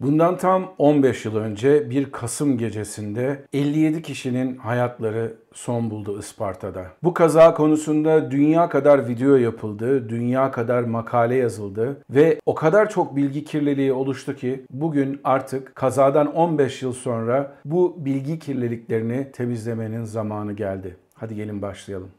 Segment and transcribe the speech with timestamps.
[0.00, 6.86] Bundan tam 15 yıl önce bir Kasım gecesinde 57 kişinin hayatları son buldu Isparta'da.
[7.02, 13.16] Bu kaza konusunda dünya kadar video yapıldı, dünya kadar makale yazıldı ve o kadar çok
[13.16, 20.52] bilgi kirliliği oluştu ki bugün artık kazadan 15 yıl sonra bu bilgi kirliliklerini temizlemenin zamanı
[20.52, 20.96] geldi.
[21.14, 22.10] Hadi gelin başlayalım.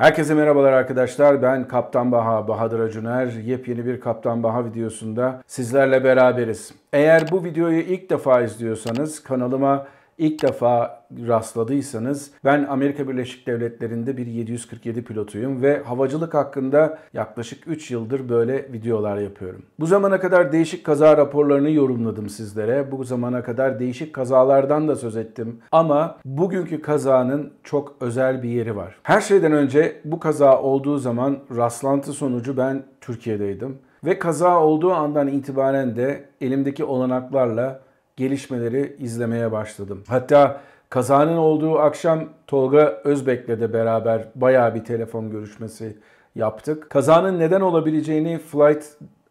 [0.00, 1.42] Herkese merhabalar arkadaşlar.
[1.42, 3.26] Ben Kaptan Baha, Bahadır Acuner.
[3.26, 6.74] Yepyeni bir Kaptan Baha videosunda sizlerle beraberiz.
[6.92, 9.86] Eğer bu videoyu ilk defa izliyorsanız kanalıma
[10.20, 17.90] ilk defa rastladıysanız ben Amerika Birleşik Devletleri'nde bir 747 pilotuyum ve havacılık hakkında yaklaşık 3
[17.90, 19.62] yıldır böyle videolar yapıyorum.
[19.80, 22.92] Bu zamana kadar değişik kaza raporlarını yorumladım sizlere.
[22.92, 25.58] Bu zamana kadar değişik kazalardan da söz ettim.
[25.72, 28.96] Ama bugünkü kazanın çok özel bir yeri var.
[29.02, 33.78] Her şeyden önce bu kaza olduğu zaman rastlantı sonucu ben Türkiye'deydim.
[34.04, 37.80] Ve kaza olduğu andan itibaren de elimdeki olanaklarla
[38.16, 40.04] gelişmeleri izlemeye başladım.
[40.08, 45.96] Hatta kazanın olduğu akşam Tolga Özbek'le de beraber bayağı bir telefon görüşmesi
[46.34, 46.90] yaptık.
[46.90, 48.84] Kazanın neden olabileceğini Flight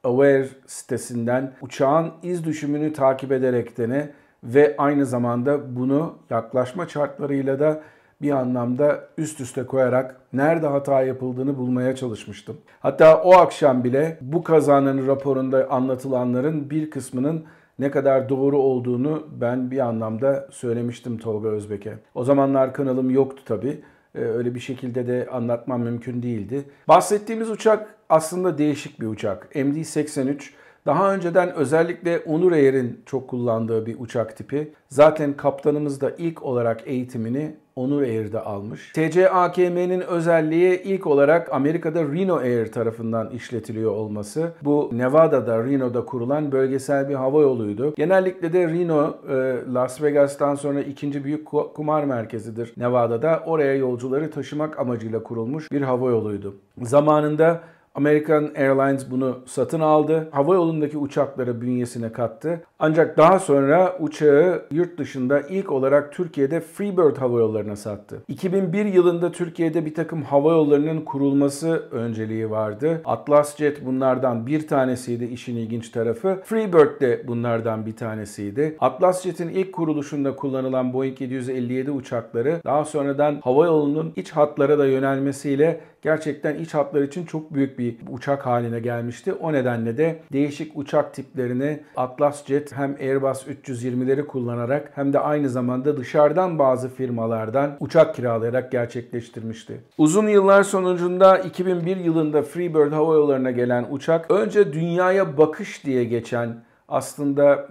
[0.04, 4.12] Aware sitesinden uçağın iz düşümünü takip ederekten
[4.44, 7.82] ve aynı zamanda bunu yaklaşma chartlarıyla da
[8.22, 12.58] bir anlamda üst üste koyarak nerede hata yapıldığını bulmaya çalışmıştım.
[12.80, 17.46] Hatta o akşam bile bu kazanın raporunda anlatılanların bir kısmının
[17.80, 21.94] ne kadar doğru olduğunu ben bir anlamda söylemiştim Tolga Özbek'e.
[22.16, 23.82] O zamanlar kanalım yoktu tabii.
[24.16, 26.64] Ee, öyle bir şekilde de anlatmam mümkün değildi.
[26.88, 29.56] Bahsettiğimiz uçak aslında değişik bir uçak.
[29.56, 30.50] MD-83
[30.86, 34.74] daha önceden özellikle Onur Air'in çok kullandığı bir uçak tipi.
[34.90, 38.92] Zaten kaptanımız da ilk olarak eğitimini Onur Air'de almış.
[38.94, 44.52] TCAKM'nin özelliği ilk olarak Amerika'da Reno Air tarafından işletiliyor olması.
[44.62, 47.94] Bu Nevada'da, Reno'da kurulan bölgesel bir hava yoluydu.
[47.96, 53.44] Genellikle de Reno, e, Las Vegas'tan sonra ikinci büyük kumar merkezidir Nevada'da.
[53.46, 56.56] Oraya yolcuları taşımak amacıyla kurulmuş bir hava yoluydu.
[56.82, 57.62] Zamanında
[57.96, 60.28] American Airlines bunu satın aldı.
[60.32, 62.62] Hava yolundaki uçakları bünyesine kattı.
[62.80, 68.24] Ancak daha sonra uçağı yurt dışında ilk olarak Türkiye'de Freebird Hava Yolları'na sattı.
[68.28, 73.02] 2001 yılında Türkiye'de bir takım hava yollarının kurulması önceliği vardı.
[73.06, 76.42] Atlas Jet bunlardan bir tanesiydi işin ilginç tarafı.
[76.46, 78.78] Freebird de bunlardan bir tanesiydi.
[78.80, 84.86] Atlas Jet'in ilk kuruluşunda kullanılan Boeing 757 uçakları daha sonradan hava yolunun iç hatlara da
[84.86, 89.34] yönelmesiyle gerçekten iç hatlar için çok büyük bir uçak haline gelmişti.
[89.34, 95.50] O nedenle de değişik uçak tiplerini Atlas Jet hem Airbus 320'leri kullanarak hem de aynı
[95.50, 99.82] zamanda dışarıdan bazı firmalardan uçak kiralayarak gerçekleştirmişti.
[99.98, 106.56] Uzun yıllar sonucunda 2001 yılında Freebird Hava Yolları'na gelen uçak önce dünyaya bakış diye geçen
[106.88, 107.68] aslında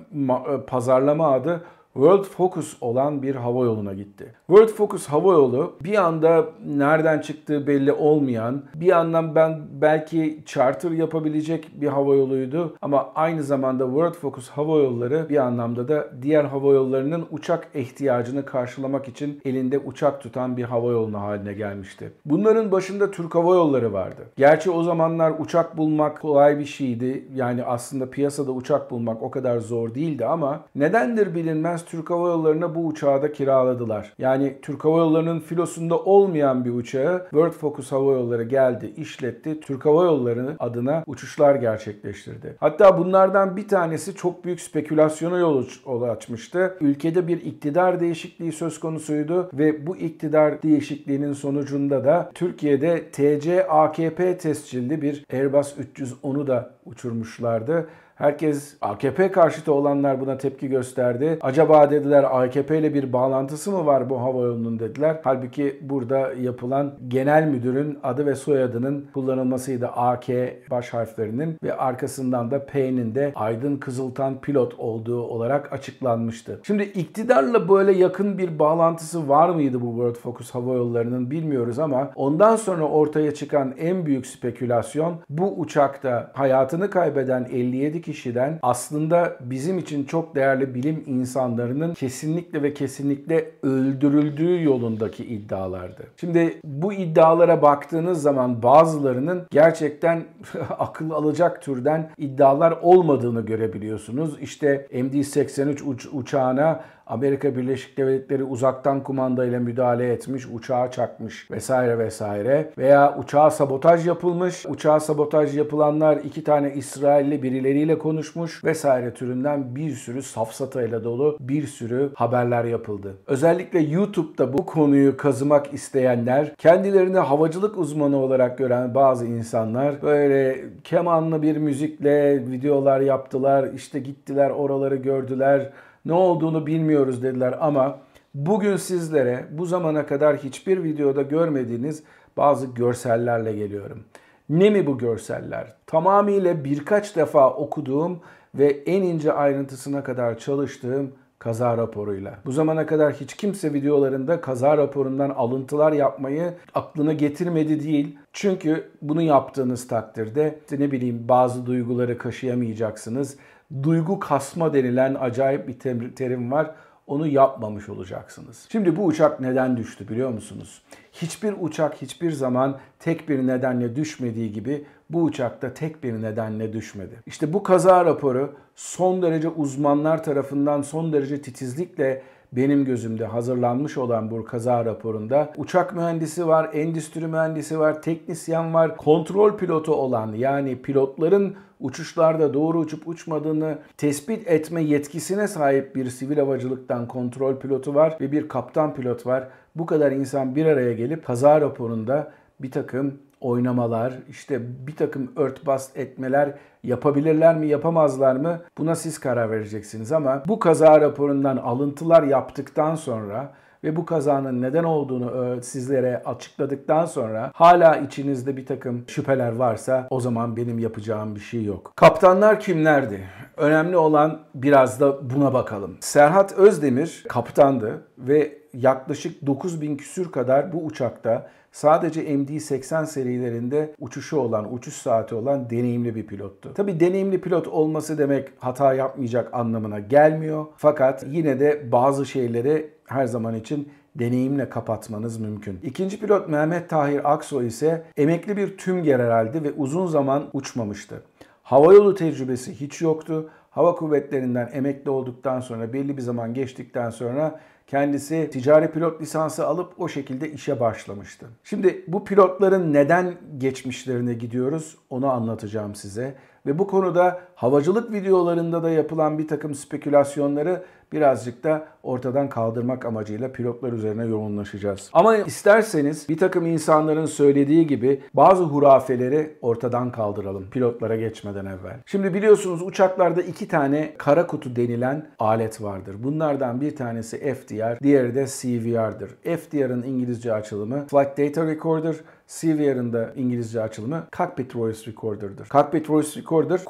[0.66, 1.60] pazarlama adı
[1.94, 4.34] World Focus olan bir hava yoluna gitti.
[4.47, 10.91] World Focus hava yolu bir anda nereden çıktığı belli olmayan, bir yandan ben belki charter
[10.91, 16.44] yapabilecek bir hava yoluydu ama aynı zamanda World Focus hava yolları bir anlamda da diğer
[16.44, 22.12] hava yollarının uçak ihtiyacını karşılamak için elinde uçak tutan bir hava yoluna haline gelmişti.
[22.25, 24.22] Bunların başında Türk Hava Yolları vardı.
[24.37, 27.28] Gerçi o zamanlar uçak bulmak kolay bir şeydi.
[27.34, 32.74] Yani aslında piyasada uçak bulmak o kadar zor değildi ama nedendir bilinmez Türk Hava Yolları'na
[32.74, 34.12] bu uçağı da kiraladılar.
[34.18, 39.60] Yani Türk Hava Yolları'nın filosunda olmayan bir uçağı World Focus Hava Yolları geldi, işletti.
[39.60, 42.56] Türk Hava Yolları adına uçuşlar gerçekleştirdi.
[42.60, 46.76] Hatta bunlardan bir tanesi çok büyük spekülasyona yol açmıştı.
[46.80, 54.38] Ülkede bir iktidar değişikliği söz konusuydu ve bu iktidar değişikliğinin sonucunda da Türkiye'de TC AKP
[54.38, 57.88] tescilli bir Airbus 310'u da uçurmuşlardı.
[58.18, 61.38] Herkes AKP karşıtı olanlar buna tepki gösterdi.
[61.40, 65.20] Acaba dediler AKP ile bir bağlantısı mı var bu hava yolunun dediler.
[65.25, 70.28] Halbuki burada yapılan genel müdürün adı ve soyadının kullanılmasıydı AK
[70.70, 76.60] baş harflerinin ve arkasından da P'nin de Aydın Kızıltan pilot olduğu olarak açıklanmıştı.
[76.66, 82.10] Şimdi iktidarla böyle yakın bir bağlantısı var mıydı bu World Focus hava yollarının bilmiyoruz ama
[82.14, 89.78] ondan sonra ortaya çıkan en büyük spekülasyon bu uçakta hayatını kaybeden 57 kişiden aslında bizim
[89.78, 96.02] için çok değerli bilim insanlarının kesinlikle ve kesinlikle öldürüldüğü yolundaki iddialardı.
[96.16, 100.25] Şimdi bu iddialara baktığınız zaman bazılarının gerçekten
[100.78, 104.38] akıl alacak türden iddialar olmadığını görebiliyorsunuz.
[104.40, 111.99] İşte MD-83 uç uçağına Amerika Birleşik Devletleri uzaktan kumanda ile müdahale etmiş, uçağa çakmış vesaire
[111.99, 112.70] vesaire.
[112.78, 114.66] Veya uçağa sabotaj yapılmış.
[114.66, 121.66] Uçağa sabotaj yapılanlar iki tane İsrailli birileriyle konuşmuş vesaire türünden bir sürü safsatayla dolu bir
[121.66, 123.14] sürü haberler yapıldı.
[123.26, 131.43] Özellikle YouTube'da bu konuyu kazımak isteyenler, kendilerini havacılık uzmanı olarak gören bazı insanlar böyle kemanlı
[131.43, 133.69] bir müzikle videolar yaptılar.
[133.75, 135.70] İşte gittiler oraları gördüler
[136.08, 137.99] ne olduğunu bilmiyoruz dediler ama
[138.34, 142.02] bugün sizlere bu zamana kadar hiçbir videoda görmediğiniz
[142.37, 144.05] bazı görsellerle geliyorum.
[144.49, 145.75] Ne mi bu görseller?
[145.87, 148.20] Tamamıyla birkaç defa okuduğum
[148.55, 152.38] ve en ince ayrıntısına kadar çalıştığım kaza raporuyla.
[152.46, 158.19] Bu zamana kadar hiç kimse videolarında kaza raporundan alıntılar yapmayı aklına getirmedi değil.
[158.32, 163.37] Çünkü bunu yaptığınız takdirde ne bileyim bazı duyguları kaşıyamayacaksınız
[163.82, 166.70] duygu kasma denilen acayip bir terim var.
[167.06, 168.67] Onu yapmamış olacaksınız.
[168.73, 170.82] Şimdi bu uçak neden düştü biliyor musunuz?
[171.12, 177.15] Hiçbir uçak hiçbir zaman tek bir nedenle düşmediği gibi bu uçakta tek bir nedenle düşmedi.
[177.26, 184.30] İşte bu kaza raporu son derece uzmanlar tarafından son derece titizlikle benim gözümde hazırlanmış olan
[184.30, 190.82] bu kaza raporunda uçak mühendisi var, endüstri mühendisi var, teknisyen var, kontrol pilotu olan yani
[190.82, 198.16] pilotların uçuşlarda doğru uçup uçmadığını tespit etme yetkisine sahip bir sivil havacılıktan kontrol pilotu var
[198.20, 199.48] ve bir kaptan pilot var.
[199.74, 205.96] Bu kadar insan bir araya gelip kaza raporunda bir takım oynamalar, işte bir takım örtbas
[205.96, 208.61] etmeler yapabilirler mi, yapamazlar mı?
[208.79, 213.52] Buna siz karar vereceksiniz ama bu kaza raporundan alıntılar yaptıktan sonra
[213.84, 220.06] ve bu kazanın neden olduğunu e, sizlere açıkladıktan sonra hala içinizde bir takım şüpheler varsa
[220.10, 221.92] o zaman benim yapacağım bir şey yok.
[221.96, 223.20] Kaptanlar kimlerdi?
[223.56, 225.96] Önemli olan biraz da buna bakalım.
[226.00, 234.74] Serhat Özdemir kaptandı ve yaklaşık 9000 küsür kadar bu uçakta sadece MD-80 serilerinde uçuşu olan,
[234.74, 236.74] uçuş saati olan deneyimli bir pilottu.
[236.74, 240.66] Tabi deneyimli pilot olması demek hata yapmayacak anlamına gelmiyor.
[240.76, 245.81] Fakat yine de bazı şeyleri her zaman için deneyimle kapatmanız mümkün.
[245.82, 251.22] İkinci pilot Mehmet Tahir Aksoy ise emekli bir tüm generaldi ve uzun zaman uçmamıştı.
[251.62, 253.50] Havayolu tecrübesi hiç yoktu.
[253.70, 260.00] Hava kuvvetlerinden emekli olduktan sonra belli bir zaman geçtikten sonra kendisi ticari pilot lisansı alıp
[260.00, 261.46] o şekilde işe başlamıştı.
[261.64, 266.34] Şimdi bu pilotların neden geçmişlerine gidiyoruz onu anlatacağım size.
[266.66, 270.82] Ve bu konuda havacılık videolarında da yapılan bir takım spekülasyonları
[271.12, 275.10] birazcık da ortadan kaldırmak amacıyla pilotlar üzerine yoğunlaşacağız.
[275.12, 281.96] Ama isterseniz bir takım insanların söylediği gibi bazı hurafeleri ortadan kaldıralım pilotlara geçmeden evvel.
[282.06, 286.16] Şimdi biliyorsunuz uçaklarda iki tane kara kutu denilen alet vardır.
[286.19, 289.31] Bunlardan bir tanesi FDR, diğeri de CVR'dır.
[289.56, 292.16] FDR'ın İngilizce açılımı Flight Data Recorder,
[292.49, 295.69] CVR'ın da İngilizce açılımı Cockpit Voice Recorder'dır.
[295.69, 296.81] Cockpit Voice Recorder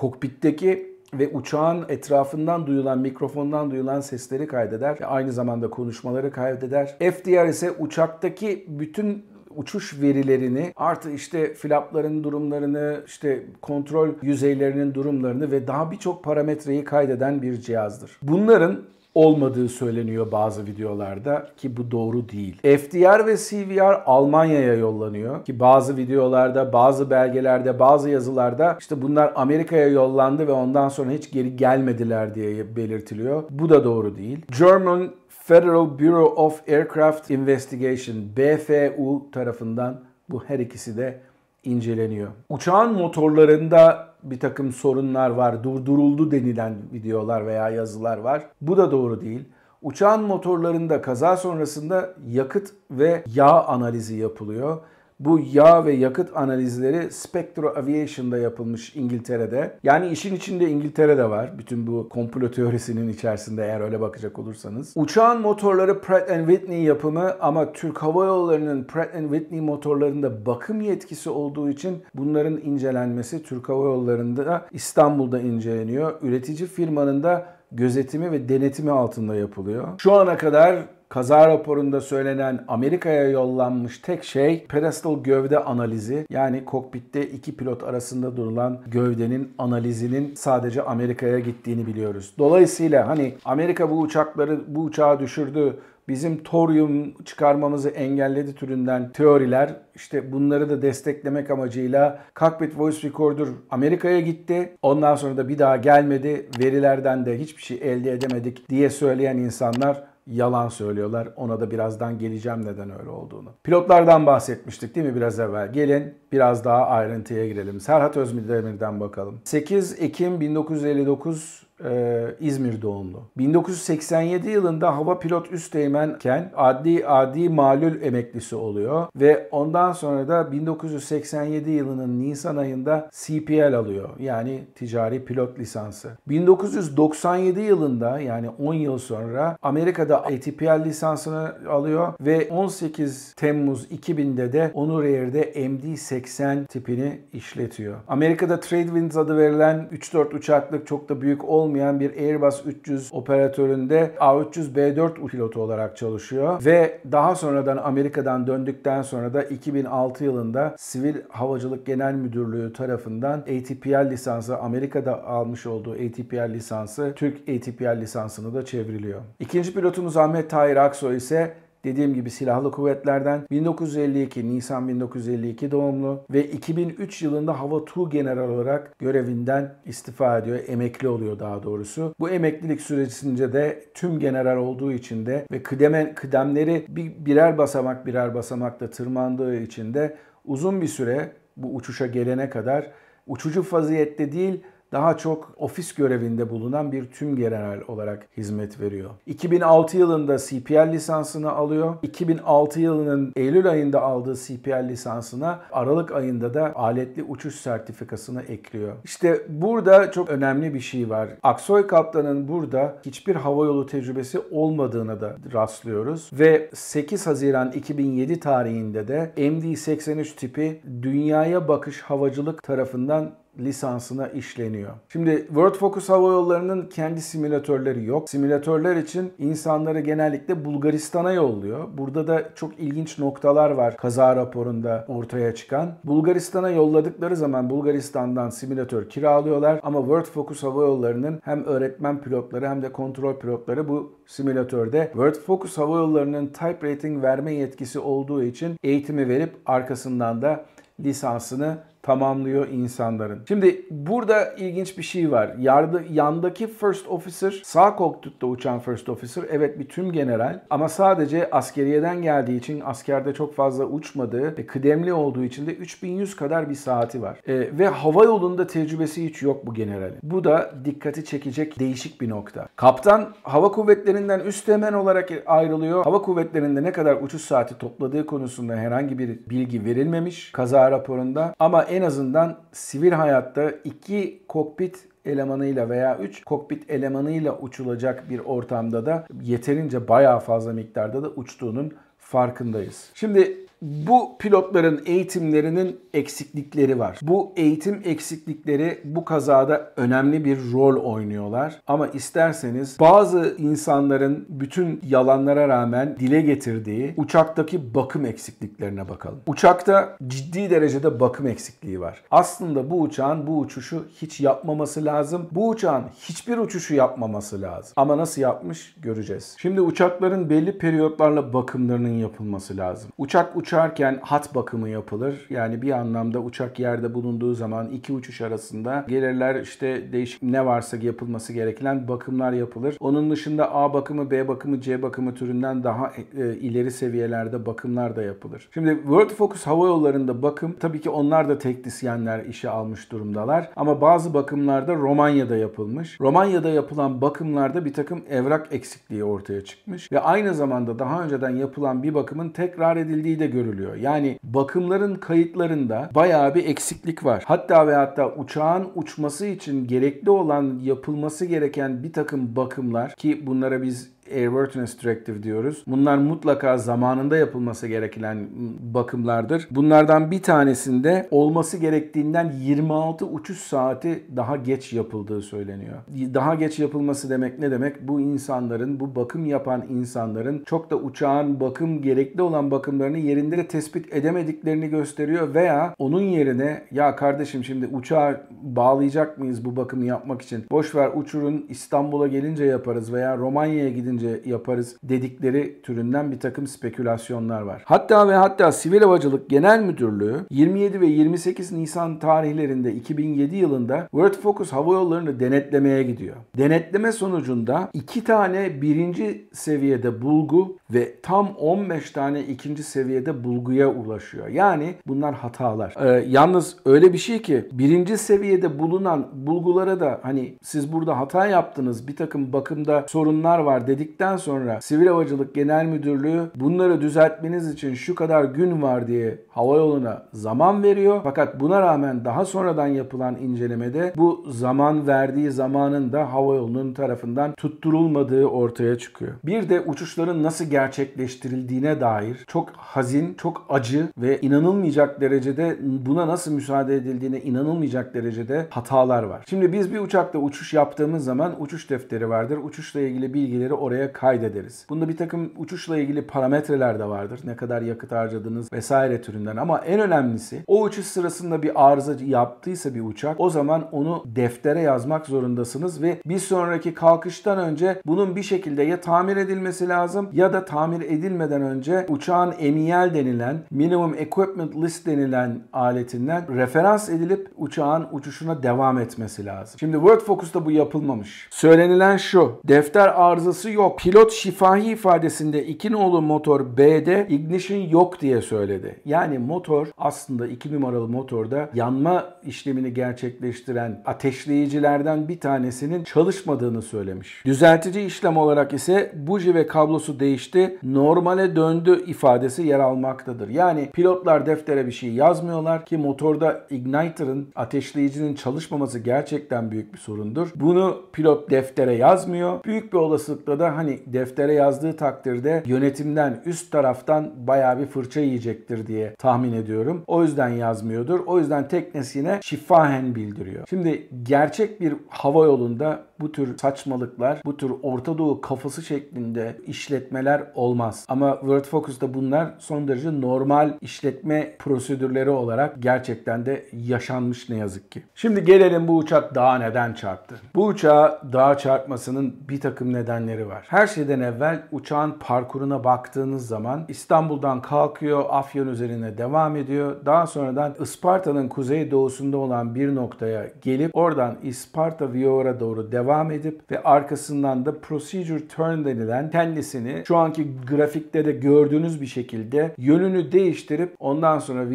[0.59, 6.97] kokpitteki ve uçağın etrafından duyulan, mikrofondan duyulan sesleri kaydeder aynı zamanda konuşmaları kaydeder.
[6.99, 9.25] FDR ise uçaktaki bütün
[9.57, 17.43] uçuş verilerini artı işte flapların durumlarını, işte kontrol yüzeylerinin durumlarını ve daha birçok parametreyi kaydeden
[17.43, 18.19] bir cihazdır.
[18.23, 18.83] Bunların
[19.19, 22.57] olmadığı söyleniyor bazı videolarda ki bu doğru değil.
[22.63, 29.89] FDR ve CVR Almanya'ya yollanıyor ki bazı videolarda, bazı belgelerde, bazı yazılarda işte bunlar Amerika'ya
[29.89, 33.45] yollandı ve ondan sonra hiç geri gelmediler diye belirtiliyor.
[33.51, 34.39] Bu da doğru değil.
[34.59, 41.21] German Federal Bureau of Aircraft Investigation BFU tarafından bu her ikisi de
[41.65, 42.29] inceleniyor.
[42.49, 48.47] Uçağın motorlarında bir takım sorunlar var, durduruldu denilen videolar veya yazılar var.
[48.61, 49.49] Bu da doğru değil.
[49.83, 54.79] Uçağın motorlarında kaza sonrasında yakıt ve yağ analizi yapılıyor
[55.21, 59.79] bu yağ ve yakıt analizleri Spectro Aviation'da yapılmış İngiltere'de.
[59.83, 61.59] Yani işin içinde İngiltere'de var.
[61.59, 64.93] Bütün bu komplo teorisinin içerisinde eğer öyle bakacak olursanız.
[64.97, 71.71] Uçağın motorları Pratt Whitney yapımı ama Türk Hava Yolları'nın Pratt Whitney motorlarında bakım yetkisi olduğu
[71.71, 76.13] için bunların incelenmesi Türk Hava Yolları'nda İstanbul'da inceleniyor.
[76.23, 79.89] Üretici firmanın da gözetimi ve denetimi altında yapılıyor.
[79.99, 86.27] Şu ana kadar kaza raporunda söylenen Amerika'ya yollanmış tek şey pedestal gövde analizi.
[86.31, 92.35] Yani kokpitte iki pilot arasında durulan gövdenin analizinin sadece Amerika'ya gittiğini biliyoruz.
[92.39, 100.33] Dolayısıyla hani Amerika bu uçakları bu uçağı düşürdü bizim toryum çıkarmamızı engelledi türünden teoriler işte
[100.33, 104.77] bunları da desteklemek amacıyla Cockpit Voice Recorder Amerika'ya gitti.
[104.83, 106.49] Ondan sonra da bir daha gelmedi.
[106.61, 111.29] Verilerden de hiçbir şey elde edemedik diye söyleyen insanlar yalan söylüyorlar.
[111.37, 113.51] Ona da birazdan geleceğim neden öyle olduğunu.
[113.65, 115.73] Pilotlardan bahsetmiştik değil mi biraz evvel?
[115.73, 117.81] Gelin biraz daha ayrıntıya girelim.
[117.81, 119.41] Serhat Özdemir'den bakalım.
[119.45, 123.23] 8 Ekim 1959 e, İzmir doğumlu.
[123.37, 131.71] 1987 yılında hava pilot üsteğmenken adli adi malul emeklisi oluyor ve ondan sonra da 1987
[131.71, 134.09] yılının Nisan ayında CPL alıyor.
[134.19, 136.11] Yani ticari pilot lisansı.
[136.29, 144.71] 1997 yılında yani 10 yıl sonra Amerika'da ATPL lisansını alıyor ve 18 Temmuz 2000'de de
[144.75, 147.97] Onur Air'de MD-80 tipini işletiyor.
[148.09, 154.11] Amerika'da Tradewinds adı verilen 3-4 uçaklık çok da büyük olmayan olmayan bir Airbus 300 operatöründe
[154.19, 161.87] A300B4 pilotu olarak çalışıyor ve daha sonradan Amerika'dan döndükten sonra da 2006 yılında Sivil Havacılık
[161.87, 169.21] Genel Müdürlüğü tarafından ATPL lisansı Amerika'da almış olduğu ATPL lisansı Türk ATPL lisansını da çevriliyor.
[169.41, 171.55] İkinci pilotumuz Ahmet Tahir Aksoy ise
[171.85, 178.99] Dediğim gibi silahlı kuvvetlerden 1952 Nisan 1952 doğumlu ve 2003 yılında Hava Tu General olarak
[178.99, 180.59] görevinden istifa ediyor.
[180.67, 182.15] Emekli oluyor daha doğrusu.
[182.21, 188.07] Bu emeklilik süresince de tüm general olduğu için de ve kıdeme, kıdemleri bir, birer basamak
[188.07, 192.91] birer basamakta tırmandığı için de uzun bir süre bu uçuşa gelene kadar
[193.27, 199.11] uçucu faziyette değil daha çok ofis görevinde bulunan bir tüm general olarak hizmet veriyor.
[199.27, 201.95] 2006 yılında CPL lisansını alıyor.
[202.03, 208.93] 2006 yılının Eylül ayında aldığı CPL lisansına Aralık ayında da aletli uçuş sertifikasını ekliyor.
[209.05, 211.29] İşte burada çok önemli bir şey var.
[211.43, 219.33] Aksoy Kaptan'ın burada hiçbir havayolu tecrübesi olmadığına da rastlıyoruz ve 8 Haziran 2007 tarihinde de
[219.37, 224.91] MD-83 tipi dünyaya bakış havacılık tarafından lisansına işleniyor.
[225.09, 228.31] Şimdi World Focus Hava Yolları'nın kendi simülatörleri yok.
[228.31, 231.89] Simülatörler için insanları genellikle Bulgaristan'a yolluyor.
[231.99, 235.95] Burada da çok ilginç noktalar var kaza raporunda ortaya çıkan.
[236.05, 242.83] Bulgaristan'a yolladıkları zaman Bulgaristan'dan simülatör kiralıyorlar ama World Focus Hava Yolları'nın hem öğretmen pilotları hem
[242.83, 248.77] de kontrol pilotları bu simülatörde World Focus Hava Yolları'nın type rating verme yetkisi olduğu için
[248.83, 250.65] eğitimi verip arkasından da
[251.01, 253.41] lisansını tamamlıyor insanların.
[253.49, 255.55] Şimdi burada ilginç bir şey var.
[255.59, 261.51] Yardı, yandaki first officer, sağ kokpitte uçan first officer evet bir tüm general ama sadece
[261.51, 266.75] askeriyeden geldiği için askerde çok fazla uçmadığı ve kıdemli olduğu için de 3100 kadar bir
[266.75, 267.41] saati var.
[267.47, 270.19] E, ve hava yolunda tecrübesi hiç yok bu generalin.
[270.23, 272.69] Bu da dikkati çekecek değişik bir nokta.
[272.77, 276.05] Kaptan hava kuvvetlerinden üsteğmen olarak ayrılıyor.
[276.05, 281.83] Hava kuvvetlerinde ne kadar uçuş saati topladığı konusunda herhangi bir bilgi verilmemiş kaza raporunda ama
[281.83, 289.27] en azından sivil hayatta iki kokpit elemanıyla veya 3 kokpit elemanıyla uçulacak bir ortamda da
[289.43, 293.11] yeterince bayağı fazla miktarda da uçtuğunun farkındayız.
[293.15, 297.19] Şimdi bu pilotların eğitimlerinin eksiklikleri var.
[297.23, 301.81] Bu eğitim eksiklikleri bu kazada önemli bir rol oynuyorlar.
[301.87, 309.41] Ama isterseniz bazı insanların bütün yalanlara rağmen dile getirdiği uçaktaki bakım eksikliklerine bakalım.
[309.47, 312.23] Uçakta ciddi derecede bakım eksikliği var.
[312.31, 315.49] Aslında bu uçağın bu uçuşu hiç yapmaması lazım.
[315.53, 317.93] Bu uçağın hiçbir uçuşu yapmaması lazım.
[317.97, 319.57] Ama nasıl yapmış göreceğiz.
[319.59, 323.11] Şimdi uçakların belli periyotlarla bakımlarının yapılması lazım.
[323.19, 325.47] Uçak uç uçarken hat bakımı yapılır.
[325.51, 330.97] Yani bir anlamda uçak yerde bulunduğu zaman iki uçuş arasında gelirler işte değişik ne varsa
[330.97, 332.97] yapılması gereken bakımlar yapılır.
[333.01, 338.23] Onun dışında A bakımı, B bakımı, C bakımı türünden daha e, ileri seviyelerde bakımlar da
[338.23, 338.69] yapılır.
[338.75, 343.71] Şimdi World Focus Hava Yolları'nda bakım tabii ki onlar da teknisyenler işe almış durumdalar.
[343.77, 346.21] Ama bazı bakımlarda Romanya'da yapılmış.
[346.21, 350.13] Romanya'da yapılan bakımlarda bir takım evrak eksikliği ortaya çıkmış.
[350.13, 353.97] Ve aynı zamanda daha önceden yapılan bir bakımın tekrar edildiği de görülüyor.
[353.97, 357.43] Yani bakımların kayıtlarında bayağı bir eksiklik var.
[357.47, 363.83] Hatta ve hatta uçağın uçması için gerekli olan yapılması gereken bir takım bakımlar ki bunlara
[363.83, 365.85] biz Airworthiness Directive diyoruz.
[365.87, 368.49] Bunlar mutlaka zamanında yapılması gereken
[368.95, 369.69] bakımlardır.
[369.71, 375.97] Bunlardan bir tanesinde olması gerektiğinden 26 uçuş saati daha geç yapıldığı söyleniyor.
[376.35, 378.09] Daha geç yapılması demek ne demek?
[378.09, 383.67] Bu insanların, bu bakım yapan insanların çok da uçağın bakım gerekli olan bakımlarını yerinde de
[383.67, 390.43] tespit edemediklerini gösteriyor veya onun yerine ya kardeşim şimdi uçağı bağlayacak mıyız bu bakımı yapmak
[390.43, 390.65] için?
[390.71, 397.63] Boş ver uçurun İstanbul'a gelince yaparız veya Romanya'ya gidince yaparız dedikleri türünden bir takım spekülasyonlar
[397.63, 397.83] var.
[397.87, 404.35] Hatta ve hatta Sivil Havacılık Genel Müdürlüğü 27 ve 28 Nisan tarihlerinde 2007 yılında World
[404.35, 406.37] Focus hava yollarını denetlemeye gidiyor.
[406.59, 414.49] Denetleme sonucunda iki tane birinci seviyede bulgu ve tam 15 tane ikinci seviyede bulguya ulaşıyor.
[414.49, 415.95] Yani bunlar hatalar.
[416.01, 421.47] Ee, yalnız öyle bir şey ki birinci seviyede bulunan bulgulara da hani siz burada hata
[421.47, 427.95] yaptınız bir takım bakımda sorunlar var dedikten sonra Sivil Havacılık Genel Müdürlüğü bunları düzeltmeniz için
[427.95, 431.21] şu kadar gün var diye havayoluna zaman veriyor.
[431.25, 438.47] Fakat buna rağmen daha sonradan yapılan incelemede bu zaman verdiği zamanın da havayolunun tarafından tutturulmadığı
[438.47, 439.33] ortaya çıkıyor.
[439.45, 446.53] Bir de uçuşların nasıl gerçekleştirildiğine dair çok hazin, çok acı ve inanılmayacak derecede buna nasıl
[446.53, 449.45] müsaade edildiğine inanılmayacak derecede hatalar var.
[449.49, 452.59] Şimdi biz bir uçakta uçuş yaptığımız zaman uçuş defteri vardır.
[452.65, 454.87] Uçuşla ilgili bilgileri oraya kaydederiz.
[454.89, 457.41] Bunda bir takım uçuşla ilgili parametreler de vardır.
[457.45, 462.95] Ne kadar yakıt harcadınız vesaire türünden ama en önemlisi o uçuş sırasında bir arıza yaptıysa
[462.95, 468.43] bir uçak o zaman onu deftere yazmak zorundasınız ve bir sonraki kalkıştan önce bunun bir
[468.43, 474.77] şekilde ya tamir edilmesi lazım ya da tamir edilmeden önce uçağın MEL denilen Minimum Equipment
[474.77, 479.79] List denilen aletinden referans edilip uçağın uçuşuna devam etmesi lazım.
[479.79, 481.49] Şimdi World Focus'ta bu yapılmamış.
[481.51, 482.61] Söylenilen şu.
[482.65, 483.99] Defter arızası yok.
[483.99, 489.01] Pilot şifahi ifadesinde iki nolu motor B'de ignition yok diye söyledi.
[489.05, 497.43] Yani motor aslında iki numaralı motorda yanma işlemini gerçekleştiren ateşleyicilerden bir tanesinin çalışmadığını söylemiş.
[497.45, 500.79] Düzeltici işlem olarak ise buji ve kablosu değişti.
[500.83, 503.49] Normale döndü ifadesi yer almaktadır.
[503.49, 510.49] Yani pilotlar deftere bir şey yazmıyorlar ki motorda igniter'ın ateşleyicinin çalışmaması gerçekten büyük bir sorundur.
[510.55, 512.65] Bunu pilot deftere yazmıyor.
[512.65, 518.87] Büyük bir olasılıkla da hani deftere yazdığı takdirde yönetimden üst taraftan bayağı bir fırça yiyecektir
[518.87, 520.05] diye tahmin ediyorum.
[520.07, 521.21] O yüzden yazmıyordur.
[521.27, 523.67] O yüzden teknesine şifahen bildiriyor.
[523.71, 530.43] Şimdi gerçek bir hava yolunda bu tür saçmalıklar, bu tür Orta Doğu kafası şeklinde işletmeler
[530.55, 531.05] olmaz.
[531.09, 537.93] Ama World Focus'ta bunlar son derece normal işletme prosedürleri olarak gerçekten de yaşanmış ne yazık
[537.93, 538.03] ki.
[538.15, 540.35] Şimdi gelelim bu uçak dağa neden çarptı?
[540.55, 543.65] Bu uçağa dağa çarpmasının bir takım nedenleri var.
[543.69, 549.97] Her şeyden evvel uçağın parkuruna baktığınız zaman İstanbul'dan kalkıyor, Afyon üzerine devam ediyor.
[550.07, 556.71] Daha sonradan Isparta'nın kuzey doğusunda olan bir noktaya gelip oradan Isparta Viora doğru devam edip
[556.71, 563.33] ve arkasından da procedure turn denilen kendisini şu anki grafikte de gördüğünüz bir şekilde yönünü
[563.33, 564.71] değiştirip ondan sonra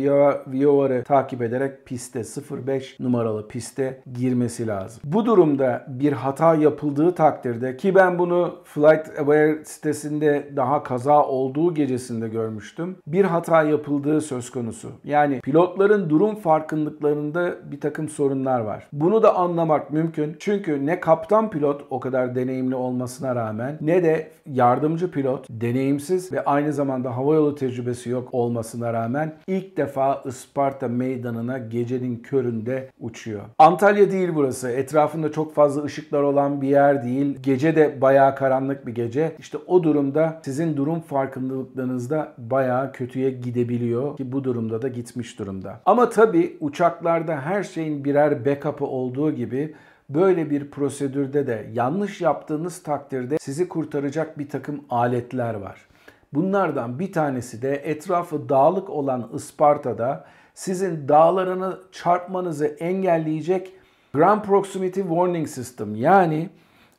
[0.48, 2.22] Vioar'ı takip ederek piste
[2.68, 5.02] 05 numaralı piste girmesi lazım.
[5.06, 11.74] Bu durumda bir hata yapıldığı takdirde ki ben bunu Flight Aware sitesinde daha kaza olduğu
[11.74, 12.96] gecesinde görmüştüm.
[13.08, 14.90] Bir hata yapıldığı söz konusu.
[15.04, 18.88] Yani pilotların durum farkındıklarında bir takım sorunlar var.
[18.94, 20.36] Bunu da anlamak mümkün.
[20.40, 26.46] Çünkü ne kaptan pilot o kadar deneyimli olmasına rağmen ne de yardımcı pilot deneyimsiz ve
[26.46, 33.42] aynı zamanda havayolu tecrübesi yok olmasına rağmen ilk defa Isparta meydanına gecenin köründe uçuyor.
[33.60, 34.70] Antalya değil burası.
[34.70, 37.38] Etrafında çok fazla ışıklar olan bir yer değil.
[37.44, 39.36] Gece de bayağı karanlık bir gece.
[39.40, 45.80] İşte o durumda sizin durum farkındalıklarınızda bayağı kötüye gidebiliyor ki bu durumda da gitmiş durumda.
[45.86, 49.74] Ama tabii uçaklarda her şeyin birer backup'ı olduğu gibi
[50.10, 55.88] Böyle bir prosedürde de yanlış yaptığınız takdirde sizi kurtaracak bir takım aletler var.
[56.34, 63.74] Bunlardan bir tanesi de etrafı dağlık olan Isparta'da sizin dağlarını çarpmanızı engelleyecek
[64.14, 66.50] Ground Proximity Warning System yani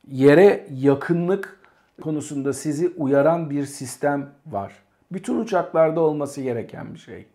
[0.08, 1.60] yere yakınlık
[2.02, 4.72] konusunda sizi uyaran bir sistem var.
[5.12, 7.26] Bütün uçaklarda olması gereken bir şey.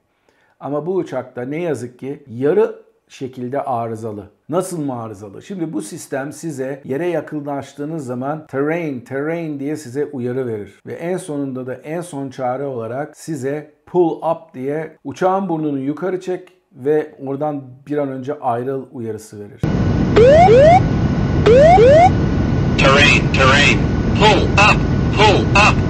[0.59, 2.75] Ama bu uçakta ne yazık ki yarı
[3.09, 4.29] şekilde arızalı.
[4.49, 5.41] Nasıl mı arızalı?
[5.41, 10.79] Şimdi bu sistem size yere yakınlaştığınız zaman terrain, terrain diye size uyarı verir.
[10.85, 16.21] Ve en sonunda da en son çare olarak size pull up diye uçağın burnunu yukarı
[16.21, 19.61] çek ve oradan bir an önce ayrıl uyarısı verir.
[22.77, 23.79] Terrain, terrain,
[24.19, 24.79] pull up.
[25.17, 25.89] Pull up.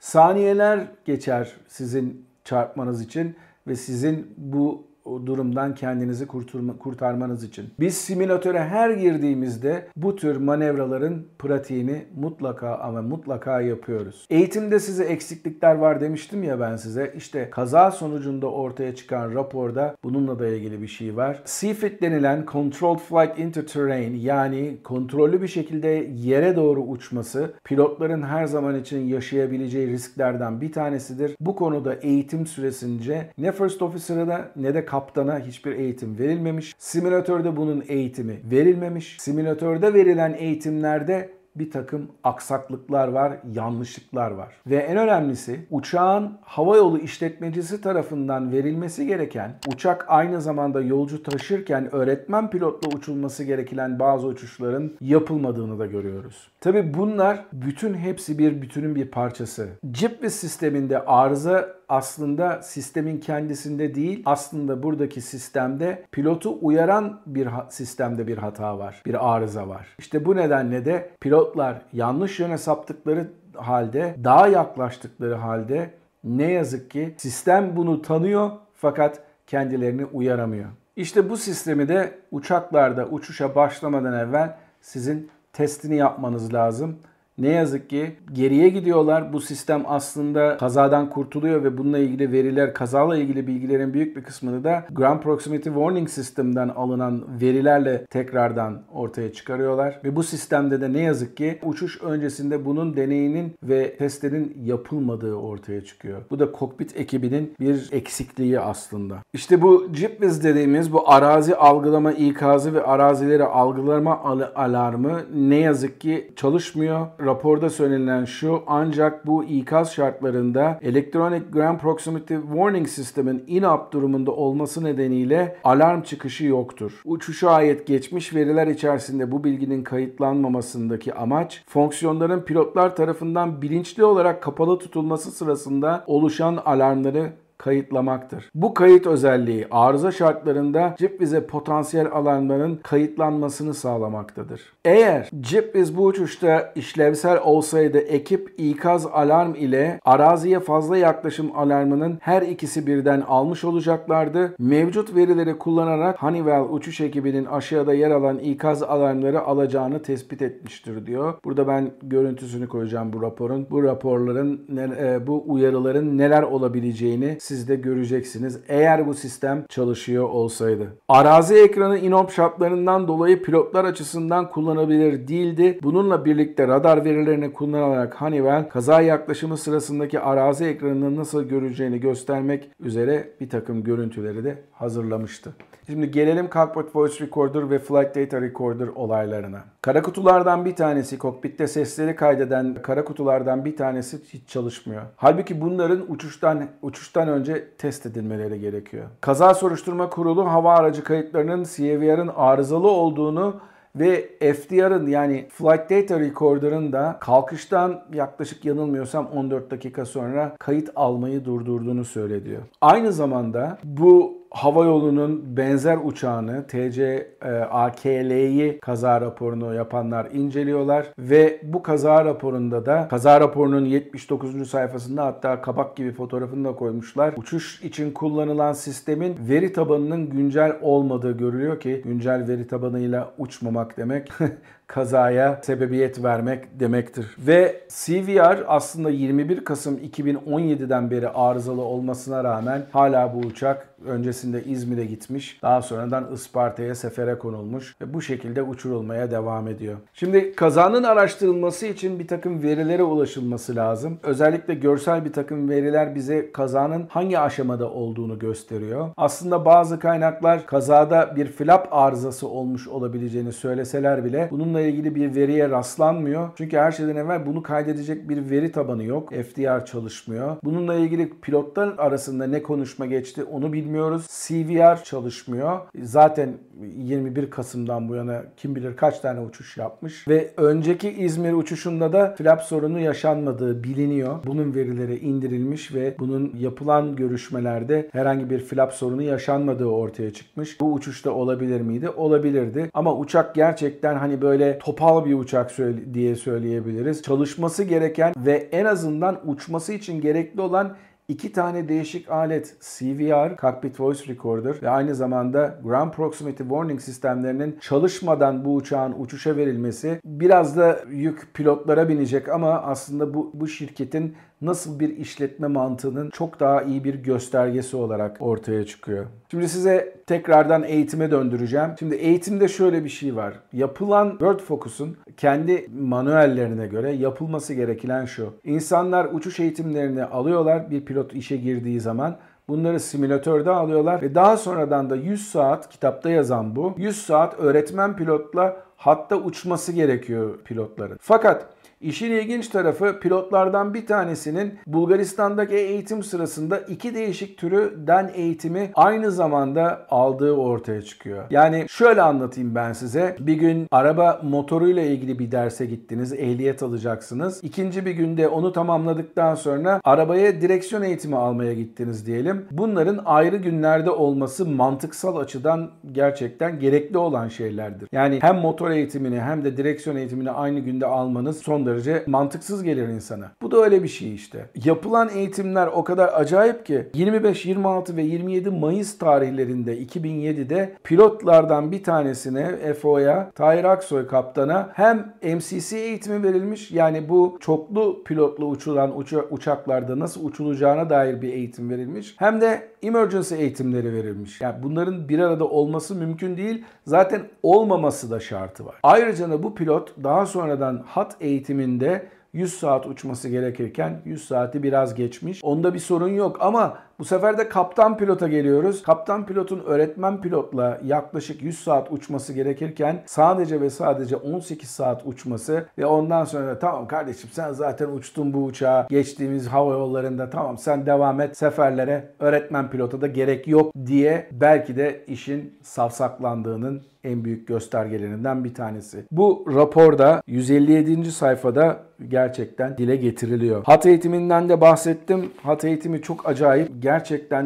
[0.00, 7.66] Saniyeler geçer sizin çarpmanız için ve sizin bu o durumdan kendinizi kurtulma, kurtarmanız için.
[7.80, 14.26] Biz simülatöre her girdiğimizde bu tür manevraların pratiğini mutlaka ama mutlaka yapıyoruz.
[14.30, 17.12] Eğitimde size eksiklikler var demiştim ya ben size.
[17.16, 21.42] İşte kaza sonucunda ortaya çıkan raporda bununla da ilgili bir şey var.
[21.44, 28.46] CFIT denilen Controlled Flight into Terrain yani kontrollü bir şekilde yere doğru uçması pilotların her
[28.46, 31.36] zaman için yaşayabileceği risklerden bir tanesidir.
[31.40, 36.74] Bu konuda eğitim süresince ne First Officer'a ne de kaptana hiçbir eğitim verilmemiş.
[36.78, 39.16] Simülatörde bunun eğitimi verilmemiş.
[39.20, 44.54] Simülatörde verilen eğitimlerde bir takım aksaklıklar var, yanlışlıklar var.
[44.66, 52.50] Ve en önemlisi uçağın havayolu işletmecisi tarafından verilmesi gereken, uçak aynı zamanda yolcu taşırken öğretmen
[52.50, 56.48] pilotla uçulması gereken bazı uçuşların yapılmadığını da görüyoruz.
[56.60, 59.68] Tabi bunlar bütün hepsi bir bütünün bir parçası.
[59.84, 68.38] GPWIS sisteminde arıza aslında sistemin kendisinde değil, aslında buradaki sistemde pilotu uyaran bir sistemde bir
[68.38, 69.86] hata var, bir arıza var.
[69.98, 75.90] İşte bu nedenle de pilotlar yanlış yöne saptıkları halde, daha yaklaştıkları halde
[76.24, 80.68] ne yazık ki sistem bunu tanıyor fakat kendilerini uyaramıyor.
[80.96, 86.98] İşte bu sistemi de uçaklarda uçuşa başlamadan evvel sizin testini yapmanız lazım.
[87.38, 89.32] Ne yazık ki geriye gidiyorlar.
[89.32, 94.64] Bu sistem aslında kazadan kurtuluyor ve bununla ilgili veriler, kazayla ilgili bilgilerin büyük bir kısmını
[94.64, 100.00] da Ground Proximity Warning System'den alınan verilerle tekrardan ortaya çıkarıyorlar.
[100.04, 105.84] Ve bu sistemde de ne yazık ki uçuş öncesinde bunun deneyinin ve testlerin yapılmadığı ortaya
[105.84, 106.22] çıkıyor.
[106.30, 109.18] Bu da kokpit ekibinin bir eksikliği aslında.
[109.32, 114.22] İşte bu GPWIS dediğimiz bu arazi algılama ikazı ve arazileri algılama
[114.54, 122.34] alarmı ne yazık ki çalışmıyor raporda söylenen şu ancak bu ikaz şartlarında Electronic Ground Proximity
[122.34, 127.02] Warning System'in INAP durumunda olması nedeniyle alarm çıkışı yoktur.
[127.04, 134.78] Uçuşa ait geçmiş veriler içerisinde bu bilginin kayıtlanmamasındaki amaç fonksiyonların pilotlar tarafından bilinçli olarak kapalı
[134.78, 137.32] tutulması sırasında oluşan alarmları
[137.64, 138.50] kayıtlamaktır.
[138.54, 144.60] Bu kayıt özelliği arıza şartlarında CIPWIZ'e potansiyel alanların kayıtlanmasını sağlamaktadır.
[144.84, 152.42] Eğer CIPWIZ bu uçuşta işlevsel olsaydı ekip ikaz alarm ile araziye fazla yaklaşım alarmının her
[152.42, 154.54] ikisi birden almış olacaklardı.
[154.58, 161.34] Mevcut verileri kullanarak Honeywell uçuş ekibinin aşağıda yer alan ikaz alarmları alacağını tespit etmiştir diyor.
[161.44, 163.66] Burada ben görüntüsünü koyacağım bu raporun.
[163.70, 170.86] Bu raporların, e, bu uyarıların neler olabileceğini siz de göreceksiniz eğer bu sistem çalışıyor olsaydı.
[171.08, 175.78] Arazi ekranı inop şartlarından dolayı pilotlar açısından kullanabilir değildi.
[175.82, 183.28] Bununla birlikte radar verilerini kullanarak Honeywell kaza yaklaşımı sırasındaki arazi ekranını nasıl göreceğini göstermek üzere
[183.40, 185.54] bir takım görüntüleri de hazırlamıştı.
[185.86, 189.64] Şimdi gelelim Cockpit Voice Recorder ve Flight Data Recorder olaylarına.
[189.82, 195.02] Kara kutulardan bir tanesi, kokpitte sesleri kaydeden kara kutulardan bir tanesi hiç çalışmıyor.
[195.16, 199.04] Halbuki bunların uçuştan uçuştan önce test edilmeleri gerekiyor.
[199.20, 203.60] Kaza Soruşturma Kurulu hava aracı kayıtlarının CVR'ın arızalı olduğunu
[203.96, 211.44] ve FDR'ın yani Flight Data Recorder'ın da kalkıştan yaklaşık yanılmıyorsam 14 dakika sonra kayıt almayı
[211.44, 212.62] durdurduğunu söylediyor.
[212.80, 221.60] Aynı zamanda bu hava yolunun benzer uçağını TC e, AKL'yi kaza raporunu yapanlar inceliyorlar ve
[221.62, 224.70] bu kaza raporunda da kaza raporunun 79.
[224.70, 227.34] sayfasında hatta kabak gibi fotoğrafını da koymuşlar.
[227.36, 234.28] Uçuş için kullanılan sistemin veri tabanının güncel olmadığı görülüyor ki güncel veri tabanıyla uçmamak demek
[234.86, 237.26] kazaya sebebiyet vermek demektir.
[237.38, 245.04] Ve CVR aslında 21 Kasım 2017'den beri arızalı olmasına rağmen hala bu uçak öncesinde İzmir'e
[245.04, 245.58] gitmiş.
[245.62, 249.96] Daha sonradan Isparta'ya sefere konulmuş ve bu şekilde uçurulmaya devam ediyor.
[250.14, 254.18] Şimdi kazanın araştırılması için bir takım verilere ulaşılması lazım.
[254.22, 259.08] Özellikle görsel bir takım veriler bize kazanın hangi aşamada olduğunu gösteriyor.
[259.16, 265.70] Aslında bazı kaynaklar kazada bir flap arızası olmuş olabileceğini söyleseler bile bununla ilgili bir veriye
[265.70, 266.50] rastlanmıyor.
[266.56, 269.32] Çünkü her şeyden evvel bunu kaydedecek bir veri tabanı yok.
[269.32, 270.56] FDR çalışmıyor.
[270.64, 274.26] Bununla ilgili pilotlar arasında ne konuşma geçti onu bilmiyoruz.
[274.28, 275.80] CVR çalışmıyor.
[276.02, 276.54] Zaten
[276.96, 280.28] 21 Kasım'dan bu yana kim bilir kaç tane uçuş yapmış.
[280.28, 284.38] Ve önceki İzmir uçuşunda da flap sorunu yaşanmadığı biliniyor.
[284.46, 290.80] Bunun verileri indirilmiş ve bunun yapılan görüşmelerde herhangi bir flap sorunu yaşanmadığı ortaya çıkmış.
[290.80, 292.08] Bu uçuşta olabilir miydi?
[292.08, 292.90] Olabilirdi.
[292.94, 295.78] Ama uçak gerçekten hani böyle böyle topal bir uçak
[296.14, 297.22] diye söyleyebiliriz.
[297.22, 300.96] Çalışması gereken ve en azından uçması için gerekli olan
[301.28, 307.78] İki tane değişik alet CVR, Cockpit Voice Recorder ve aynı zamanda Ground Proximity Warning sistemlerinin
[307.80, 314.36] çalışmadan bu uçağın uçuşa verilmesi biraz da yük pilotlara binecek ama aslında bu, bu şirketin
[314.62, 319.26] nasıl bir işletme mantığının çok daha iyi bir göstergesi olarak ortaya çıkıyor.
[319.50, 321.90] Şimdi size tekrardan eğitime döndüreceğim.
[321.98, 323.54] Şimdi eğitimde şöyle bir şey var.
[323.72, 328.52] Yapılan World Focus'un kendi manuellerine göre yapılması gereken şu.
[328.64, 332.36] İnsanlar uçuş eğitimlerini alıyorlar bir pilot işe girdiği zaman.
[332.68, 336.94] Bunları simülatörde alıyorlar ve daha sonradan da 100 saat kitapta yazan bu.
[336.96, 341.18] 100 saat öğretmen pilotla hatta uçması gerekiyor pilotların.
[341.20, 341.66] Fakat
[342.04, 349.30] İşin ilginç tarafı pilotlardan bir tanesinin Bulgaristan'daki eğitim sırasında iki değişik türü den eğitimi aynı
[349.30, 351.44] zamanda aldığı ortaya çıkıyor.
[351.50, 353.36] Yani şöyle anlatayım ben size.
[353.40, 357.64] Bir gün araba motoruyla ilgili bir derse gittiniz, ehliyet alacaksınız.
[357.64, 362.66] İkinci bir günde onu tamamladıktan sonra arabaya direksiyon eğitimi almaya gittiniz diyelim.
[362.70, 368.08] Bunların ayrı günlerde olması mantıksal açıdan gerçekten gerekli olan şeylerdir.
[368.12, 372.82] Yani hem motor eğitimini hem de direksiyon eğitimini aynı günde almanız son derece derece mantıksız
[372.82, 373.50] gelir insana.
[373.62, 374.66] Bu da öyle bir şey işte.
[374.84, 382.02] Yapılan eğitimler o kadar acayip ki 25, 26 ve 27 Mayıs tarihlerinde 2007'de pilotlardan bir
[382.02, 389.48] tanesine FO'ya Tahir Aksoy kaptana hem MCC eğitimi verilmiş yani bu çoklu pilotlu uçulan uça-
[389.50, 392.34] uçaklarda nasıl uçulacağına dair bir eğitim verilmiş.
[392.38, 394.60] Hem de emergency eğitimleri verilmiş.
[394.60, 396.84] Yani bunların bir arada olması mümkün değil.
[397.06, 398.94] Zaten olmaması da şartı var.
[399.02, 405.64] Ayrıca bu pilot daha sonradan hat eğitiminde 100 saat uçması gerekirken 100 saati biraz geçmiş.
[405.64, 409.02] Onda bir sorun yok ama bu sefer de kaptan pilota geliyoruz.
[409.02, 415.86] Kaptan pilotun öğretmen pilotla yaklaşık 100 saat uçması gerekirken sadece ve sadece 18 saat uçması
[415.98, 421.06] ve ondan sonra tamam kardeşim sen zaten uçtun bu uçağa geçtiğimiz hava yollarında tamam sen
[421.06, 427.68] devam et seferlere öğretmen pilota da gerek yok diye belki de işin savsaklandığının en büyük
[427.68, 429.24] göstergelerinden bir tanesi.
[429.30, 431.32] Bu raporda 157.
[431.32, 431.96] sayfada
[432.28, 433.84] gerçekten dile getiriliyor.
[433.84, 435.50] Hat eğitiminden de bahsettim.
[435.62, 436.88] Hat eğitimi çok acayip.
[436.98, 437.13] Gerçekten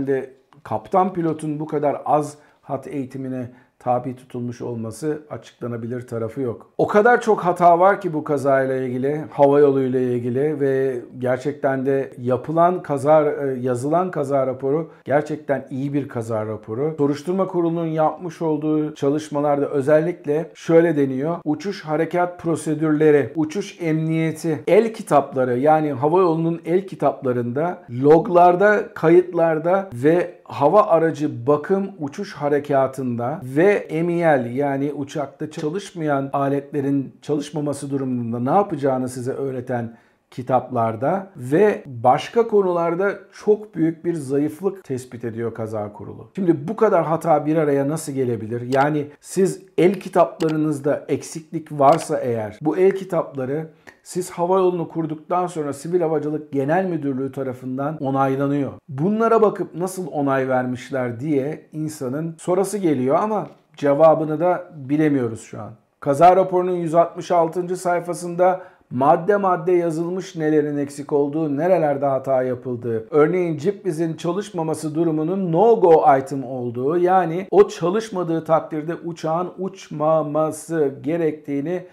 [0.06, 3.50] de kaptan pilotun bu kadar az hat eğitimine
[3.88, 6.66] tabi tutulmuş olması açıklanabilir tarafı yok.
[6.78, 11.86] O kadar çok hata var ki bu kazayla ilgili, hava yolu ile ilgili ve gerçekten
[11.86, 16.94] de yapılan kaza, e, yazılan kaza raporu gerçekten iyi bir kaza raporu.
[16.98, 21.36] Soruşturma Kurulu'nun yapmış olduğu çalışmalarda özellikle şöyle deniyor.
[21.44, 30.37] Uçuş harekat prosedürleri, uçuş emniyeti, el kitapları yani hava yolunun el kitaplarında, loglarda, kayıtlarda ve
[30.48, 39.08] hava aracı bakım uçuş harekatında ve emiyel yani uçakta çalışmayan aletlerin çalışmaması durumunda ne yapacağını
[39.08, 39.96] size öğreten
[40.30, 46.30] kitaplarda ve başka konularda çok büyük bir zayıflık tespit ediyor kaza kurulu.
[46.34, 48.74] Şimdi bu kadar hata bir araya nasıl gelebilir?
[48.74, 53.70] Yani siz el kitaplarınızda eksiklik varsa eğer bu el kitapları
[54.02, 58.72] siz hava yolunu kurduktan sonra Sivil Havacılık Genel Müdürlüğü tarafından onaylanıyor.
[58.88, 65.70] Bunlara bakıp nasıl onay vermişler diye insanın sorası geliyor ama cevabını da bilemiyoruz şu an.
[66.00, 67.76] Kaza raporunun 166.
[67.76, 68.60] sayfasında
[68.90, 76.44] madde madde yazılmış nelerin eksik olduğu, nerelerde hata yapıldığı, örneğin CIPBIZ'in çalışmaması durumunun no-go item
[76.44, 81.84] olduğu yani o çalışmadığı takdirde uçağın uçmaması gerektiğini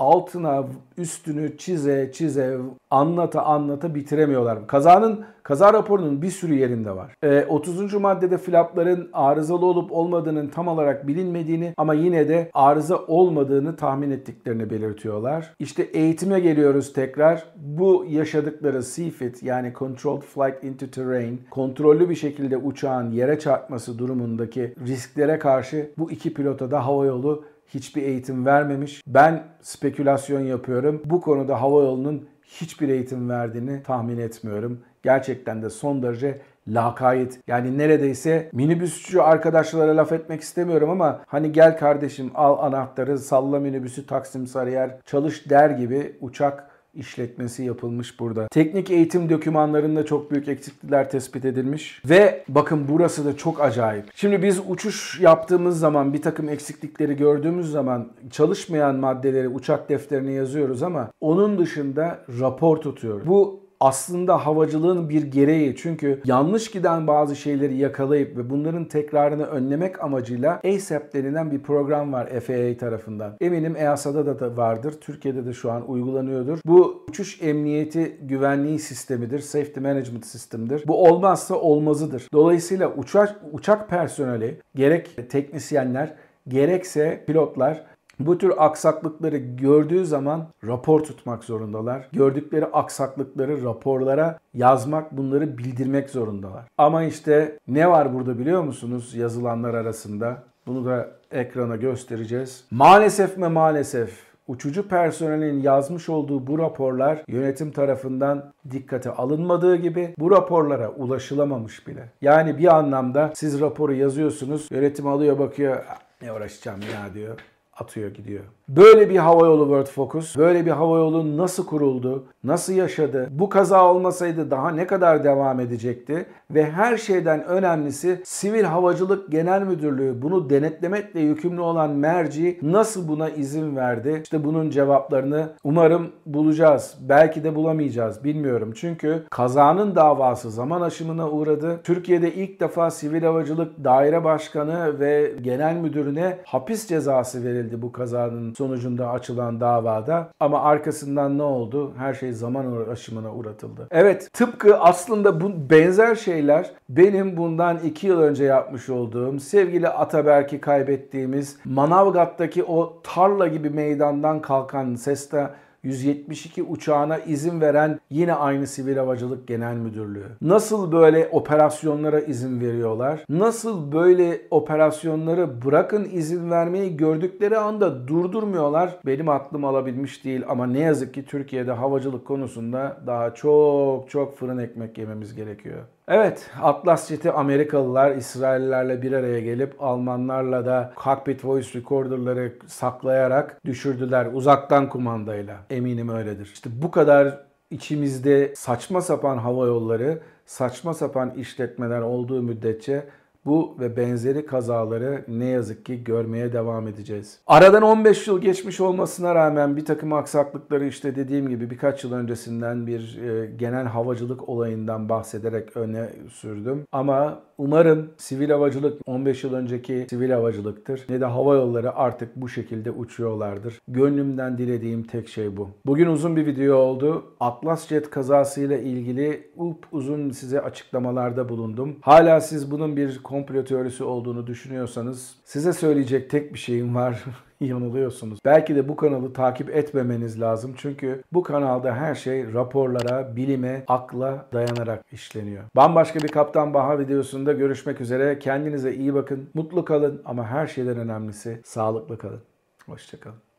[0.00, 0.64] altına
[0.96, 2.58] üstünü çize çize
[2.90, 4.66] anlata anlata bitiremiyorlar.
[4.66, 7.14] Kazanın kaza raporunun bir sürü yerinde var.
[7.22, 7.94] E, 30.
[7.94, 14.70] maddede flapların arızalı olup olmadığının tam olarak bilinmediğini ama yine de arıza olmadığını tahmin ettiklerini
[14.70, 15.54] belirtiyorlar.
[15.58, 17.44] İşte eğitime geliyoruz tekrar.
[17.56, 24.74] Bu yaşadıkları CFIT yani Controlled Flight into Terrain kontrollü bir şekilde uçağın yere çarpması durumundaki
[24.86, 29.02] risklere karşı bu iki pilota da havayolu hiçbir eğitim vermemiş.
[29.06, 31.02] Ben spekülasyon yapıyorum.
[31.04, 34.80] Bu konuda havayolunun hiçbir eğitim verdiğini tahmin etmiyorum.
[35.02, 37.38] Gerçekten de son derece lakayt.
[37.46, 44.06] Yani neredeyse minibüsçü arkadaşlara laf etmek istemiyorum ama hani gel kardeşim al anahtarı salla minibüsü
[44.06, 48.48] Taksim Sarıyer çalış der gibi uçak işletmesi yapılmış burada.
[48.48, 52.02] Teknik eğitim dokümanlarında çok büyük eksiklikler tespit edilmiş.
[52.04, 54.04] Ve bakın burası da çok acayip.
[54.14, 60.82] Şimdi biz uçuş yaptığımız zaman bir takım eksiklikleri gördüğümüz zaman çalışmayan maddeleri uçak defterine yazıyoruz
[60.82, 63.26] ama onun dışında rapor tutuyoruz.
[63.26, 65.76] Bu aslında havacılığın bir gereği.
[65.76, 72.12] Çünkü yanlış giden bazı şeyleri yakalayıp ve bunların tekrarını önlemek amacıyla ASAP denilen bir program
[72.12, 73.36] var FAA tarafından.
[73.40, 74.94] Eminim EASA'da da vardır.
[75.00, 76.58] Türkiye'de de şu an uygulanıyordur.
[76.66, 79.38] Bu uçuş emniyeti güvenliği sistemidir.
[79.38, 80.82] Safety Management System'dir.
[80.86, 82.28] Bu olmazsa olmazıdır.
[82.32, 86.14] Dolayısıyla uçak, uçak personeli gerek teknisyenler
[86.48, 87.84] gerekse pilotlar
[88.26, 92.08] bu tür aksaklıkları gördüğü zaman rapor tutmak zorundalar.
[92.12, 96.64] Gördükleri aksaklıkları raporlara yazmak, bunları bildirmek zorundalar.
[96.78, 100.42] Ama işte ne var burada biliyor musunuz yazılanlar arasında?
[100.66, 102.64] Bunu da ekrana göstereceğiz.
[102.70, 110.30] Maalesef mi maalesef uçucu personelin yazmış olduğu bu raporlar yönetim tarafından dikkate alınmadığı gibi bu
[110.30, 112.08] raporlara ulaşılamamış bile.
[112.20, 115.84] Yani bir anlamda siz raporu yazıyorsunuz, yönetim alıyor bakıyor,
[116.22, 117.38] ne uğraşacağım ya diyor
[117.80, 118.44] atıyor gidiyor.
[118.76, 124.50] Böyle bir havayolu World Focus, böyle bir havayolu nasıl kuruldu, nasıl yaşadı, bu kaza olmasaydı
[124.50, 131.20] daha ne kadar devam edecekti ve her şeyden önemlisi Sivil Havacılık Genel Müdürlüğü bunu denetlemekle
[131.20, 134.20] yükümlü olan merci nasıl buna izin verdi?
[134.22, 136.98] İşte bunun cevaplarını umarım bulacağız.
[137.00, 138.72] Belki de bulamayacağız bilmiyorum.
[138.76, 141.80] Çünkü kazanın davası zaman aşımına uğradı.
[141.84, 148.52] Türkiye'de ilk defa Sivil Havacılık Daire Başkanı ve Genel Müdürüne hapis cezası verildi bu kazanın
[148.60, 150.30] sonucunda açılan davada.
[150.40, 151.92] Ama arkasından ne oldu?
[151.98, 153.88] Her şey zaman aşımına uğratıldı.
[153.90, 160.60] Evet tıpkı aslında bu benzer şeyler benim bundan iki yıl önce yapmış olduğum sevgili Ataberk'i
[160.60, 168.96] kaybettiğimiz Manavgat'taki o tarla gibi meydandan kalkan Sesta 172 uçağına izin veren yine aynı Sivil
[168.96, 170.26] Havacılık Genel Müdürlüğü.
[170.40, 173.24] Nasıl böyle operasyonlara izin veriyorlar?
[173.28, 178.98] Nasıl böyle operasyonları bırakın izin vermeyi gördükleri anda durdurmuyorlar?
[179.06, 184.58] Benim aklım alabilmiş değil ama ne yazık ki Türkiye'de havacılık konusunda daha çok çok fırın
[184.58, 185.82] ekmek yememiz gerekiyor.
[186.12, 194.28] Evet, Atlas Jet'i Amerikalılar İsraillilerle bir araya gelip Almanlarla da cockpit voice recorder'ları saklayarak düşürdüler
[194.32, 195.56] uzaktan kumandayla.
[195.70, 196.50] Eminim öyledir.
[196.54, 197.38] İşte bu kadar
[197.70, 203.04] içimizde saçma sapan hava yolları, saçma sapan işletmeler olduğu müddetçe
[203.46, 207.38] bu ve benzeri kazaları ne yazık ki görmeye devam edeceğiz.
[207.46, 212.86] Aradan 15 yıl geçmiş olmasına rağmen bir takım aksaklıkları işte dediğim gibi birkaç yıl öncesinden
[212.86, 216.84] bir e, genel havacılık olayından bahsederek öne sürdüm.
[216.92, 221.06] Ama umarım sivil havacılık 15 yıl önceki sivil havacılıktır.
[221.08, 223.80] Ne de hava yolları artık bu şekilde uçuyorlardır.
[223.88, 225.68] Gönlümden dilediğim tek şey bu.
[225.86, 227.24] Bugün uzun bir video oldu.
[227.40, 231.96] Atlas Jet kazasıyla ilgili up uzun size açıklamalarda bulundum.
[232.00, 237.24] Hala siz bunun bir komplo teorisi olduğunu düşünüyorsanız size söyleyecek tek bir şeyim var.
[237.66, 238.38] yanılıyorsunuz.
[238.44, 240.74] Belki de bu kanalı takip etmemeniz lazım.
[240.76, 245.64] Çünkü bu kanalda her şey raporlara, bilime, akla dayanarak işleniyor.
[245.76, 248.38] Bambaşka bir Kaptan Baha videosunda görüşmek üzere.
[248.38, 252.40] Kendinize iyi bakın, mutlu kalın ama her şeyden önemlisi sağlıklı kalın.
[252.86, 253.49] Hoşçakalın.